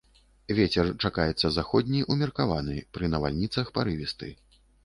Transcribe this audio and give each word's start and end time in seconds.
Вецер 0.59 0.87
чакаецца 1.07 1.51
заходні 1.59 2.01
ўмеркаваны, 2.13 2.81
пры 2.97 3.13
навальніцах 3.17 3.73
парывісты. 3.77 4.35